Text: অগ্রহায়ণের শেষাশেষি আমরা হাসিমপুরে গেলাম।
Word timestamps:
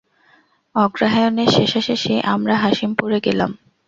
অগ্রহায়ণের 0.75 1.49
শেষাশেষি 1.49 2.13
আমরা 2.33 2.55
হাসিমপুরে 2.55 3.17
গেলাম। 3.19 3.51